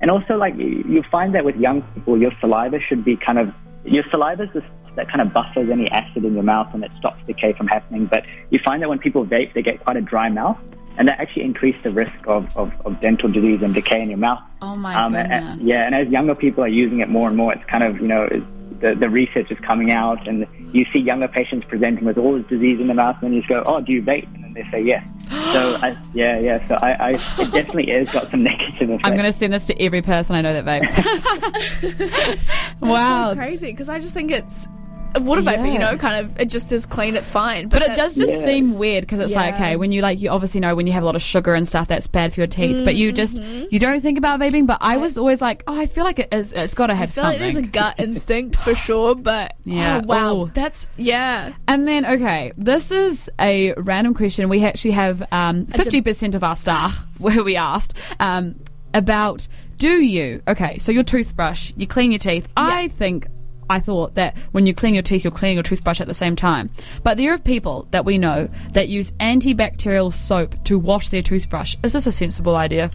And 0.00 0.10
also, 0.10 0.36
like 0.36 0.56
you, 0.56 0.84
you 0.88 1.02
find 1.10 1.34
that 1.34 1.44
with 1.44 1.56
young 1.56 1.82
people, 1.94 2.18
your 2.20 2.32
saliva 2.40 2.78
should 2.80 3.04
be 3.04 3.16
kind 3.16 3.38
of 3.38 3.52
your 3.84 4.04
saliva 4.10 4.44
is 4.44 4.50
the 4.54 4.62
that 4.96 5.06
kind 5.08 5.20
of 5.20 5.32
buffers 5.32 5.70
any 5.70 5.88
acid 5.92 6.24
in 6.24 6.34
your 6.34 6.42
mouth, 6.42 6.68
and 6.74 6.82
it 6.84 6.90
stops 6.98 7.22
decay 7.26 7.52
from 7.52 7.68
happening. 7.68 8.06
But 8.06 8.24
you 8.50 8.58
find 8.64 8.82
that 8.82 8.88
when 8.88 8.98
people 8.98 9.24
vape, 9.24 9.54
they 9.54 9.62
get 9.62 9.82
quite 9.84 9.96
a 9.96 10.00
dry 10.00 10.28
mouth, 10.28 10.58
and 10.98 11.06
that 11.08 11.20
actually 11.20 11.44
increases 11.44 11.80
the 11.84 11.92
risk 11.92 12.26
of, 12.26 12.54
of, 12.56 12.72
of 12.84 13.00
dental 13.00 13.30
disease 13.30 13.60
and 13.62 13.72
decay 13.72 14.02
in 14.02 14.08
your 14.08 14.18
mouth. 14.18 14.42
Oh 14.60 14.74
my 14.76 14.94
Um, 14.96 15.12
goodness. 15.12 15.44
and- 15.44 15.62
yeah, 15.62 15.86
and 15.86 15.94
as 15.94 16.08
younger 16.08 16.34
people 16.34 16.64
are 16.64 16.68
using 16.68 17.00
it 17.00 17.08
more 17.08 17.28
and 17.28 17.36
more, 17.36 17.52
it's 17.54 17.64
kind 17.66 17.84
of, 17.84 18.00
you 18.00 18.08
know, 18.08 18.24
it's, 18.30 18.44
the, 18.80 18.94
the 18.94 19.08
research 19.08 19.50
is 19.50 19.58
coming 19.60 19.92
out 19.92 20.26
and 20.26 20.46
you 20.72 20.84
see 20.92 20.98
younger 20.98 21.28
patients 21.28 21.66
presenting 21.68 22.04
with 22.04 22.18
all 22.18 22.36
this 22.36 22.46
disease 22.46 22.80
in 22.80 22.86
their 22.86 22.96
mouth 22.96 23.16
and 23.20 23.24
then 23.24 23.32
you 23.34 23.40
just 23.40 23.48
go, 23.48 23.62
oh, 23.66 23.80
do 23.80 23.92
you 23.92 24.02
vape? 24.02 24.32
And 24.34 24.44
then 24.44 24.54
they 24.54 24.64
say 24.70 24.82
yes. 24.82 25.04
so, 25.30 25.76
I, 25.82 25.96
yeah, 26.14 26.38
yeah, 26.38 26.66
so 26.66 26.76
I, 26.76 26.92
I, 26.92 27.10
it 27.12 27.52
definitely 27.52 27.90
has 27.92 28.10
got 28.10 28.30
some 28.30 28.42
negative 28.44 28.90
effects. 28.90 29.06
I'm 29.06 29.12
going 29.12 29.24
to 29.24 29.32
send 29.32 29.52
this 29.52 29.66
to 29.66 29.80
every 29.80 30.02
person 30.02 30.34
I 30.34 30.40
know 30.40 30.60
that 30.60 30.64
vapes. 30.64 32.38
wow. 32.80 33.34
Crazy, 33.34 33.70
because 33.70 33.88
I 33.88 33.98
just 33.98 34.14
think 34.14 34.30
it's 34.30 34.66
a 35.14 35.22
water 35.22 35.40
vapor, 35.42 35.66
you 35.66 35.78
know, 35.78 35.96
kind 35.96 36.24
of, 36.26 36.38
it 36.40 36.46
just 36.46 36.72
is 36.72 36.86
clean, 36.86 37.16
it's 37.16 37.30
fine. 37.30 37.68
But 37.68 37.82
it 37.82 37.94
does 37.96 38.14
just 38.16 38.32
Yeah. 38.32 38.44
seem 38.44 38.78
weird 38.78 39.02
because 39.02 39.18
it's 39.18 39.34
like 39.34 39.54
okay 39.54 39.76
when 39.76 39.92
you 39.92 40.02
like 40.02 40.20
you 40.20 40.30
obviously 40.30 40.60
know 40.60 40.74
when 40.74 40.86
you 40.86 40.92
have 40.92 41.02
a 41.02 41.06
lot 41.06 41.16
of 41.16 41.22
sugar 41.22 41.54
and 41.54 41.66
stuff 41.66 41.88
that's 41.88 42.06
bad 42.06 42.32
for 42.32 42.40
your 42.40 42.46
teeth 42.46 42.84
but 42.84 42.94
you 42.94 43.12
just 43.12 43.36
Mm-hmm. 43.38 43.64
you 43.70 43.78
don't 43.78 44.00
think 44.00 44.18
about 44.18 44.38
vaping 44.40 44.66
but 44.66 44.78
I 44.80 44.96
was 44.98 45.16
always 45.18 45.40
like 45.42 45.62
oh 45.66 45.78
I 45.78 45.86
feel 45.86 46.04
like 46.04 46.18
it 46.18 46.28
is 46.32 46.52
it's 46.52 46.74
got 46.74 46.88
to 46.88 46.94
have 46.94 47.08
I 47.10 47.12
feel 47.12 47.22
something 47.24 47.40
like 47.42 47.54
there's 47.54 47.64
a 47.64 47.68
gut 47.68 47.94
instinct 47.98 48.56
for 48.56 48.74
sure, 48.74 49.14
but 49.14 49.54
Yeah. 49.64 50.00
oh, 50.02 50.06
wow, 50.06 50.30
Oh. 50.32 50.50
that's 50.54 50.88
yeah. 50.96 51.52
and 51.68 51.86
then 51.88 52.04
okay 52.06 52.52
this 52.56 52.90
is 52.90 53.30
a 53.40 53.72
random 53.74 54.14
question 54.14 54.48
we 54.48 54.64
actually 54.64 54.92
have 54.92 55.22
um, 55.32 55.66
50% 55.66 56.34
of 56.34 56.44
our 56.44 56.56
staff 56.56 56.96
where 57.18 57.42
we 57.42 57.56
asked 57.56 57.94
um, 58.20 58.54
about 58.94 59.46
do 59.78 60.00
you 60.02 60.42
okay 60.46 60.78
so 60.78 60.92
your 60.92 61.04
toothbrush 61.04 61.72
you 61.76 61.86
clean 61.86 62.12
your 62.12 62.18
teeth 62.18 62.46
I 62.56 62.88
think 62.88 63.26
I 63.70 63.78
thought 63.78 64.16
that 64.16 64.36
when 64.50 64.66
you 64.66 64.74
clean 64.74 64.94
your 64.94 65.02
teeth, 65.04 65.22
you're 65.22 65.30
cleaning 65.30 65.56
your 65.56 65.62
toothbrush 65.62 66.00
at 66.00 66.08
the 66.08 66.14
same 66.14 66.34
time. 66.34 66.70
But 67.04 67.16
there 67.16 67.32
are 67.32 67.38
people 67.38 67.86
that 67.92 68.04
we 68.04 68.18
know 68.18 68.48
that 68.72 68.88
use 68.88 69.12
antibacterial 69.12 70.12
soap 70.12 70.62
to 70.64 70.76
wash 70.76 71.08
their 71.10 71.22
toothbrush. 71.22 71.76
Is 71.84 71.92
this 71.92 72.06
a 72.06 72.12
sensible 72.12 72.56
idea? 72.56 72.90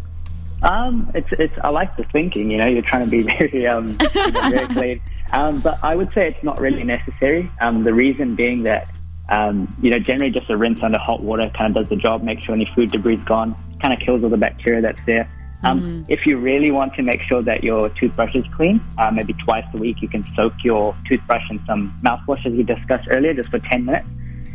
Um, 0.63 1.09
it's 1.15 1.29
it's. 1.39 1.53
I 1.63 1.69
like 1.69 1.95
the 1.95 2.03
thinking. 2.11 2.51
You 2.51 2.57
know, 2.57 2.67
you're 2.67 2.81
trying 2.81 3.05
to 3.05 3.11
be 3.11 3.21
very 3.23 3.65
um 3.67 3.97
very 4.13 4.67
clean. 4.73 5.01
Um, 5.31 5.61
but 5.61 5.81
I 5.81 5.95
would 5.95 6.13
say 6.13 6.27
it's 6.27 6.43
not 6.43 6.59
really 6.59 6.83
necessary. 6.83 7.49
Um, 7.61 7.83
the 7.83 7.93
reason 7.93 8.35
being 8.35 8.63
that 8.63 8.93
um, 9.29 9.73
you 9.81 9.89
know, 9.89 9.99
generally 9.99 10.31
just 10.31 10.49
a 10.49 10.57
rinse 10.57 10.83
under 10.83 10.99
hot 10.99 11.21
water 11.21 11.49
kind 11.57 11.75
of 11.75 11.83
does 11.83 11.89
the 11.89 12.01
job. 12.01 12.21
Make 12.21 12.41
sure 12.41 12.53
any 12.53 12.69
food 12.75 12.91
debris 12.91 13.15
is 13.15 13.23
gone. 13.23 13.55
Kind 13.81 13.93
of 13.93 13.99
kills 13.99 14.23
all 14.23 14.29
the 14.29 14.37
bacteria 14.37 14.81
that's 14.81 15.01
there. 15.05 15.29
Um, 15.65 16.05
If 16.07 16.25
you 16.25 16.37
really 16.37 16.71
want 16.71 16.93
to 16.95 17.01
make 17.01 17.21
sure 17.23 17.41
that 17.41 17.63
your 17.63 17.89
toothbrush 17.89 18.35
is 18.35 18.45
clean, 18.55 18.79
uh, 18.97 19.11
maybe 19.11 19.33
twice 19.33 19.65
a 19.73 19.77
week, 19.77 20.01
you 20.01 20.07
can 20.07 20.23
soak 20.35 20.53
your 20.63 20.95
toothbrush 21.07 21.43
in 21.49 21.59
some 21.65 21.93
mouthwash, 22.03 22.45
as 22.45 22.53
we 22.53 22.63
discussed 22.63 23.07
earlier, 23.11 23.33
just 23.33 23.49
for 23.49 23.59
10 23.59 23.85
minutes. 23.85 24.07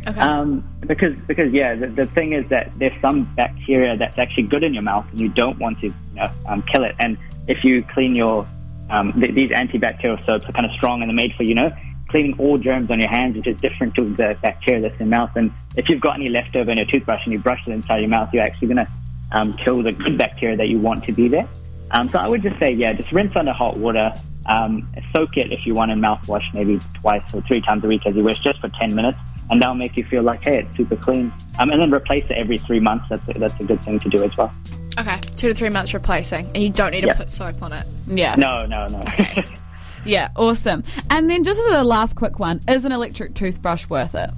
Okay. 0.07 0.19
Um, 0.19 0.67
because 0.81 1.15
because 1.27 1.53
yeah, 1.53 1.75
the, 1.75 1.87
the 1.87 2.05
thing 2.05 2.33
is 2.33 2.47
that 2.49 2.71
there's 2.79 2.99
some 3.01 3.31
bacteria 3.35 3.95
that's 3.95 4.17
actually 4.17 4.43
good 4.43 4.63
in 4.63 4.73
your 4.73 4.81
mouth, 4.81 5.05
and 5.11 5.19
you 5.19 5.29
don't 5.29 5.59
want 5.59 5.79
to 5.81 5.87
you 5.87 5.95
know, 6.15 6.31
um, 6.47 6.63
kill 6.63 6.83
it. 6.83 6.95
And 6.97 7.17
if 7.47 7.63
you 7.63 7.83
clean 7.83 8.15
your 8.15 8.47
um, 8.89 9.13
th- 9.13 9.35
these 9.35 9.51
antibacterial 9.51 10.25
soaps 10.25 10.45
are 10.45 10.53
kind 10.53 10.65
of 10.65 10.71
strong 10.71 11.01
and 11.01 11.09
they're 11.09 11.15
made 11.15 11.33
for 11.35 11.43
you 11.43 11.53
know 11.53 11.69
cleaning 12.09 12.35
all 12.39 12.57
germs 12.57 12.91
on 12.91 12.99
your 12.99 13.09
hands, 13.09 13.37
which 13.37 13.47
is 13.47 13.55
different 13.61 13.95
to 13.95 14.13
the 14.15 14.37
bacteria 14.41 14.81
that's 14.81 14.99
in 14.99 15.07
your 15.07 15.17
mouth. 15.17 15.31
And 15.35 15.51
if 15.77 15.87
you've 15.87 16.01
got 16.01 16.15
any 16.15 16.29
leftover 16.29 16.69
in 16.71 16.77
your 16.77 16.87
toothbrush 16.87 17.21
and 17.23 17.31
you 17.31 17.39
brush 17.39 17.61
it 17.65 17.71
inside 17.71 17.99
your 17.99 18.09
mouth, 18.09 18.29
you're 18.33 18.43
actually 18.43 18.67
going 18.67 18.85
to 18.85 18.91
um, 19.31 19.53
kill 19.53 19.81
the 19.83 19.91
good 19.91 20.17
bacteria 20.17 20.57
that 20.57 20.67
you 20.69 20.79
want 20.79 21.03
to 21.05 21.11
be 21.11 21.27
there. 21.27 21.47
Um, 21.91 22.09
so 22.09 22.19
I 22.19 22.27
would 22.27 22.41
just 22.41 22.57
say, 22.59 22.71
yeah, 22.71 22.93
just 22.93 23.11
rinse 23.11 23.35
under 23.35 23.51
hot 23.53 23.77
water. 23.77 24.13
Um, 24.47 24.91
soak 25.13 25.37
it 25.37 25.51
if 25.51 25.65
you 25.65 25.73
want 25.75 25.91
in 25.91 25.99
mouthwash, 25.99 26.43
maybe 26.53 26.79
twice 26.95 27.21
or 27.33 27.41
three 27.43 27.61
times 27.61 27.83
a 27.83 27.87
week 27.87 28.01
as 28.07 28.15
you 28.15 28.23
wish, 28.23 28.39
just 28.39 28.59
for 28.59 28.69
10 28.69 28.95
minutes. 28.95 29.17
And 29.49 29.61
that'll 29.61 29.75
make 29.75 29.97
you 29.97 30.05
feel 30.05 30.23
like, 30.23 30.41
hey, 30.43 30.59
it's 30.59 30.77
super 30.77 30.95
clean. 30.95 31.31
Um, 31.59 31.69
and 31.69 31.81
then 31.81 31.93
replace 31.93 32.23
it 32.25 32.37
every 32.37 32.57
three 32.57 32.79
months. 32.79 33.05
That's 33.09 33.27
a, 33.27 33.33
that's 33.39 33.59
a 33.59 33.63
good 33.65 33.83
thing 33.83 33.99
to 33.99 34.09
do 34.09 34.23
as 34.23 34.35
well. 34.37 34.51
Okay, 34.97 35.19
two 35.35 35.49
to 35.49 35.53
three 35.53 35.69
months 35.69 35.93
replacing, 35.93 36.45
and 36.47 36.57
you 36.57 36.69
don't 36.69 36.91
need 36.91 37.01
to 37.01 37.07
Yeah. 37.07 37.15
put 37.15 37.29
soap 37.29 37.61
on 37.61 37.73
it. 37.73 37.85
Yeah. 38.07 38.35
No, 38.35 38.65
no, 38.65 38.87
no. 38.87 38.99
Okay. 39.01 39.43
yeah, 40.05 40.29
awesome. 40.35 40.83
And 41.09 41.29
then 41.29 41.43
just 41.43 41.59
as 41.59 41.77
a 41.77 41.83
last 41.83 42.15
quick 42.15 42.39
one, 42.39 42.61
is 42.67 42.85
an 42.85 42.91
electric 42.93 43.35
toothbrush 43.35 43.87
worth 43.89 44.15
it? 44.15 44.29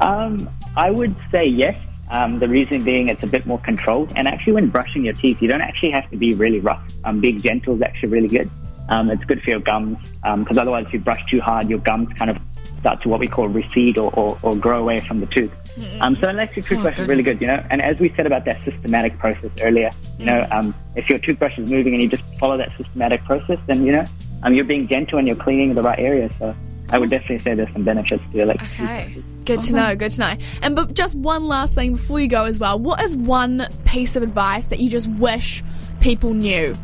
Um, 0.00 0.48
I 0.76 0.90
would 0.90 1.14
say 1.32 1.46
yes. 1.46 1.76
Um, 2.10 2.38
the 2.38 2.48
reason 2.48 2.84
being 2.84 3.08
it's 3.08 3.22
a 3.22 3.26
bit 3.26 3.46
more 3.46 3.58
controlled. 3.60 4.12
And 4.16 4.28
actually, 4.28 4.54
when 4.54 4.68
brushing 4.68 5.04
your 5.04 5.14
teeth, 5.14 5.40
you 5.40 5.48
don't 5.48 5.60
actually 5.60 5.90
have 5.90 6.08
to 6.10 6.16
be 6.16 6.34
really 6.34 6.60
rough. 6.60 6.82
Um, 7.04 7.20
being 7.20 7.40
gentle 7.40 7.74
is 7.74 7.82
actually 7.82 8.10
really 8.10 8.28
good. 8.28 8.50
Um, 8.88 9.10
it's 9.10 9.24
good 9.24 9.42
for 9.42 9.50
your 9.50 9.60
gums 9.60 9.98
because 10.38 10.58
otherwise, 10.58 10.86
if 10.86 10.92
you 10.92 11.00
brush 11.00 11.24
too 11.28 11.40
hard, 11.40 11.68
your 11.68 11.80
gums 11.80 12.12
kind 12.14 12.30
of 12.30 12.38
start 12.80 13.02
to 13.02 13.08
what 13.08 13.18
we 13.18 13.26
call 13.26 13.48
recede 13.48 13.98
or, 13.98 14.12
or, 14.14 14.38
or 14.42 14.54
grow 14.56 14.80
away 14.80 15.00
from 15.00 15.20
the 15.20 15.26
tooth. 15.26 15.52
Um, 16.00 16.16
so 16.16 16.28
an 16.28 16.36
electric 16.36 16.66
toothbrush 16.66 16.98
is 16.98 17.08
really 17.08 17.22
good, 17.22 17.40
you 17.40 17.46
know. 17.46 17.64
And 17.70 17.82
as 17.82 17.98
we 17.98 18.12
said 18.16 18.26
about 18.26 18.44
that 18.44 18.64
systematic 18.64 19.18
process 19.18 19.50
earlier, 19.60 19.90
you 20.18 20.26
know, 20.26 20.46
um, 20.50 20.74
if 20.94 21.08
your 21.10 21.18
toothbrush 21.18 21.58
is 21.58 21.68
moving 21.70 21.94
and 21.94 22.02
you 22.02 22.08
just 22.08 22.22
follow 22.38 22.56
that 22.56 22.72
systematic 22.76 23.24
process, 23.24 23.58
then 23.66 23.84
you 23.84 23.92
know, 23.92 24.04
um, 24.42 24.54
you're 24.54 24.64
being 24.64 24.86
gentle 24.86 25.18
and 25.18 25.26
you're 25.26 25.36
cleaning 25.36 25.74
the 25.74 25.82
right 25.82 25.98
area. 25.98 26.30
So 26.38 26.54
I 26.90 26.98
would 26.98 27.10
definitely 27.10 27.40
say 27.40 27.54
there's 27.54 27.72
some 27.72 27.84
benefits 27.84 28.22
to 28.32 28.38
electric 28.38 28.70
Okay. 28.72 29.22
Good 29.44 29.62
to 29.62 29.72
know, 29.72 29.96
good 29.96 30.10
to 30.12 30.20
know. 30.20 30.34
And 30.62 30.74
but 30.74 30.94
just 30.94 31.14
one 31.16 31.46
last 31.46 31.74
thing 31.74 31.92
before 31.92 32.20
you 32.20 32.28
go 32.28 32.44
as 32.44 32.58
well. 32.58 32.78
What 32.78 33.00
is 33.00 33.16
one 33.16 33.66
piece 33.84 34.16
of 34.16 34.22
advice 34.22 34.66
that 34.66 34.80
you 34.80 34.90
just 34.90 35.08
wish 35.08 35.62
people 36.00 36.34
knew? 36.34 36.74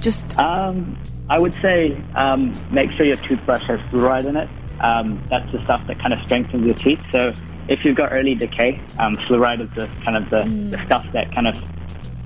Just 0.00 0.38
Um, 0.38 0.98
I 1.28 1.38
would 1.38 1.54
say 1.62 2.02
um, 2.14 2.54
make 2.72 2.90
sure 2.92 3.04
your 3.04 3.16
toothbrush 3.16 3.62
has 3.66 3.80
fluoride 3.90 4.24
in 4.24 4.36
it. 4.36 4.48
Um, 4.80 5.22
that's 5.28 5.50
the 5.52 5.62
stuff 5.64 5.86
that 5.88 5.98
kind 5.98 6.14
of 6.14 6.20
strengthens 6.24 6.64
your 6.64 6.74
teeth. 6.74 7.00
So 7.12 7.34
if 7.68 7.84
you've 7.84 7.96
got 7.96 8.12
early 8.12 8.34
decay, 8.34 8.80
um, 8.98 9.16
fluoride 9.18 9.60
is 9.60 9.70
the 9.76 9.86
kind 10.02 10.16
of 10.16 10.30
the, 10.30 10.44
the 10.74 10.84
stuff 10.86 11.06
that 11.12 11.32
kind 11.34 11.46
of 11.46 11.56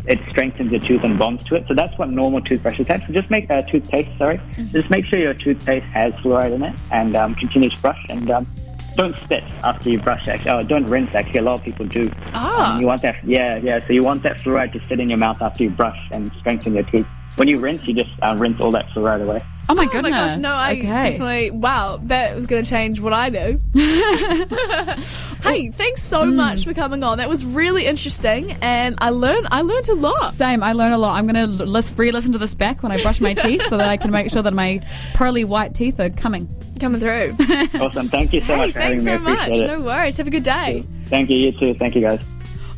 it 0.06 0.18
strengthens 0.30 0.70
your 0.70 0.80
tooth 0.80 1.02
and 1.04 1.18
bonds 1.18 1.44
to 1.44 1.56
it. 1.56 1.64
So 1.68 1.75
that's 1.75 1.96
what 1.99 2.11
normal 2.11 2.40
toothbrushes 2.40 2.87
have. 2.88 3.02
So 3.06 3.12
just 3.12 3.30
make 3.30 3.50
uh, 3.50 3.62
toothpaste. 3.62 4.11
Sorry, 4.18 4.40
just 4.73 4.90
make 4.90 5.04
sure 5.06 5.18
your 5.18 5.34
toothpaste 5.34 5.87
has 5.87 6.12
fluoride 6.14 6.52
in 6.52 6.62
it 6.62 6.75
and 6.90 7.16
um, 7.16 7.34
continue 7.34 7.70
to 7.70 7.80
brush 7.80 8.04
and. 8.08 8.30
Um, 8.30 8.46
don't 8.96 9.16
spit 9.25 9.42
after 9.64 9.90
you 9.90 9.99
brush. 9.99 10.28
Actually, 10.28 10.50
oh, 10.52 10.62
don't 10.62 10.84
rinse. 10.84 11.12
Actually, 11.14 11.40
a 11.40 11.42
lot 11.42 11.58
of 11.58 11.64
people 11.64 11.84
do. 11.87 12.12
Ah. 12.32 12.75
Um, 12.75 12.80
you 12.80 12.87
want 12.87 13.02
that? 13.02 13.16
Yeah, 13.25 13.56
yeah. 13.56 13.80
So 13.80 13.92
you 13.92 14.04
want 14.04 14.23
that 14.23 14.37
fluoride 14.38 14.73
to 14.73 14.88
sit 14.88 15.00
in 15.00 15.08
your 15.08 15.18
mouth 15.18 15.42
after 15.42 15.64
you 15.64 15.70
brush 15.70 15.99
and 16.12 16.30
strengthen 16.38 16.75
your 16.75 16.84
teeth. 16.84 17.06
When 17.37 17.49
you 17.49 17.59
rinse, 17.59 17.83
you 17.87 17.95
just 17.95 18.11
uh, 18.23 18.37
rinse 18.38 18.61
all 18.61 18.71
that 18.73 18.87
fluoride 18.91 19.23
away. 19.23 19.43
Oh 19.69 19.75
my 19.75 19.85
Oh 19.85 19.87
goodness. 19.88 20.11
my 20.12 20.26
gosh, 20.29 20.38
no, 20.38 20.53
I 20.53 20.73
okay. 20.73 20.83
definitely 21.11 21.50
wow, 21.50 21.99
that 22.05 22.37
was 22.37 22.47
gonna 22.47 22.64
change 22.64 23.00
what 23.00 23.12
I 23.14 23.31
do. 23.31 23.61
hey, 25.43 25.71
thanks 25.71 26.03
so 26.03 26.23
Mm. 26.23 26.35
much 26.35 26.64
for 26.64 26.75
coming 26.75 27.03
on. 27.03 27.19
That 27.19 27.29
was 27.29 27.45
really 27.45 27.87
interesting 27.87 28.53
and 28.62 28.95
I 28.99 29.11
learned 29.11 29.49
I 29.50 29.62
learned 29.62 29.88
a 29.88 29.95
lot. 29.95 30.33
Same. 30.33 30.62
I 30.62 30.73
learn 30.73 30.93
a 30.93 30.99
lot. 30.99 31.17
I'm 31.17 31.26
going 31.26 31.35
to 31.59 31.64
lis- 31.64 31.93
re-listen 31.97 32.33
to 32.33 32.38
this 32.38 32.55
back 32.55 32.83
when 32.83 32.93
I 32.93 33.00
brush 33.03 33.21
my 33.21 33.35
teeth 33.45 33.62
so 33.69 33.76
that 33.79 33.88
I 33.88 33.97
can 33.97 34.11
make 34.11 34.31
sure 34.31 34.43
that 34.43 34.55
my 34.55 34.81
pearly 35.14 35.45
white 35.45 35.75
teeth 35.75 35.99
are 36.00 36.11
coming. 36.11 36.49
Coming 36.81 37.00
through. 37.00 37.37
Awesome. 37.81 38.09
Thank 38.09 38.33
you 38.33 38.41
so 38.41 38.47
hey, 38.49 38.57
much 38.57 38.73
for 38.73 38.81
having 38.81 39.00
thanks 39.00 39.05
me. 39.05 39.12
So 39.12 39.19
much. 39.19 39.38
appreciate 39.49 39.67
No 39.67 39.81
worries. 39.81 40.17
Have 40.19 40.26
a 40.26 40.31
good 40.31 40.43
day. 40.43 40.85
Thank 41.07 41.31
you. 41.31 41.38
You 41.38 41.53
too. 41.53 41.75
Thank 41.75 41.95
you, 41.95 42.00
guys. 42.03 42.21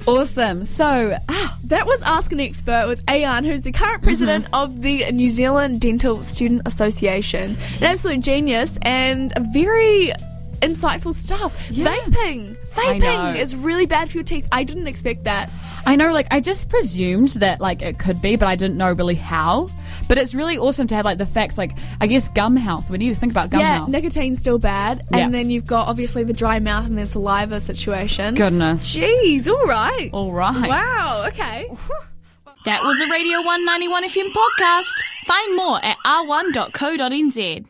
Awesome. 0.07 0.65
So, 0.65 1.17
ah, 1.29 1.46
That 1.65 1.87
was 1.87 2.03
Ask 2.03 2.33
an 2.33 2.41
Expert 2.41 2.87
with 2.87 3.05
Ayan, 3.07 3.45
who's 3.45 3.63
the 3.63 3.73
current 3.73 3.97
mm-hmm. 3.97 4.05
president 4.05 4.47
of 4.53 4.83
the 4.83 5.11
New 5.13 5.31
Zealand 5.31 5.81
Dental 5.81 6.23
Student 6.23 6.63
Association. 6.65 7.57
An 7.79 7.85
absolute 7.85 8.21
genius 8.21 8.79
and 8.83 9.33
a 9.37 9.41
very 9.41 10.13
insightful 10.61 11.13
stuff. 11.15 11.55
Vaping. 11.69 12.57
Vaping 12.71 13.39
is 13.39 13.55
really 13.57 13.87
bad 13.87 14.11
for 14.11 14.19
your 14.19 14.25
teeth. 14.25 14.47
I 14.53 14.65
didn't 14.65 14.87
expect 14.87 15.25
that. 15.25 15.51
I 15.87 15.95
know, 15.95 16.13
like, 16.13 16.27
I 16.33 16.41
just 16.41 16.69
presumed 16.69 17.31
that, 17.31 17.61
like, 17.61 17.81
it 17.81 17.99
could 17.99 18.21
be, 18.21 18.37
but 18.37 18.49
I 18.49 18.57
didn't 18.57 18.77
know 18.77 18.91
really 18.93 19.15
how. 19.15 19.71
But 20.09 20.19
it's 20.19 20.35
really 20.35 20.59
awesome 20.59 20.89
to 20.89 20.95
have, 20.97 21.05
like, 21.05 21.19
the 21.19 21.27
facts, 21.27 21.57
like, 21.57 21.73
I 22.01 22.09
guess 22.09 22.29
gum 22.29 22.57
health. 22.57 22.91
When 22.91 23.01
you 23.01 23.15
think 23.15 23.33
about 23.33 23.51
gum 23.51 23.61
yeah, 23.61 23.77
health. 23.77 23.91
nicotine's 23.91 24.41
still 24.41 24.59
bad. 24.59 25.07
Yeah. 25.13 25.19
And 25.19 25.35
then 25.35 25.49
you've 25.49 25.67
got 25.67 25.89
obviously 25.89 26.25
the 26.25 26.33
dry 26.33 26.59
mouth 26.59 26.87
and 26.87 26.99
then 26.99 27.07
saliva 27.07 27.61
situation. 27.61 28.35
Goodness. 28.35 28.97
Jeez, 28.97 29.49
all 29.49 29.67
right. 29.67 30.11
All 30.13 30.33
right. 30.33 30.69
Wow, 30.69 31.25
okay. 31.29 31.71
That 32.67 32.83
was 32.83 33.01
a 33.01 33.07
Radio 33.09 33.39
191 33.43 34.09
FM 34.09 34.33
podcast. 34.33 35.05
Find 35.25 35.55
more 35.55 35.85
at 35.85 35.97
r1.co.nz. 36.05 37.65